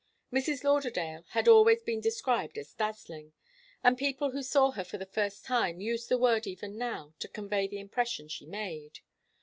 Mrs. 0.33 0.63
Lauderdale 0.63 1.25
had 1.29 1.47
always 1.47 1.83
been 1.83 2.01
described 2.01 2.57
as 2.57 2.73
dazzling, 2.73 3.33
and 3.83 3.99
people 3.99 4.31
who 4.31 4.41
saw 4.41 4.71
her 4.71 4.83
for 4.83 4.97
the 4.97 5.05
first 5.05 5.45
time 5.45 5.79
used 5.79 6.09
the 6.09 6.17
word 6.17 6.47
even 6.47 6.75
now 6.75 7.13
to 7.19 7.27
convey 7.27 7.67
the 7.67 7.77
impression 7.79 8.27
she 8.27 8.47
made. 8.47 9.01